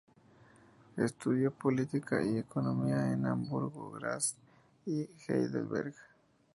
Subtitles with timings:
[0.97, 4.35] Estudió política y economía en Hamburgo, Graz,
[4.83, 5.93] y Heidelberg.